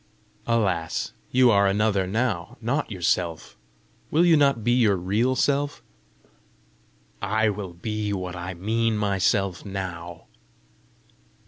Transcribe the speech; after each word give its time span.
"Alas, 0.47 1.13
you 1.29 1.51
are 1.51 1.67
another 1.67 2.07
now, 2.07 2.57
not 2.59 2.89
yourself! 2.91 3.55
Will 4.09 4.25
you 4.25 4.35
not 4.35 4.63
be 4.63 4.71
your 4.71 4.95
real 4.95 5.35
self?" 5.35 5.83
"I 7.21 7.49
will 7.49 7.73
be 7.73 8.11
what 8.11 8.35
I 8.35 8.55
mean 8.55 8.97
myself 8.97 9.63
now." 9.63 10.25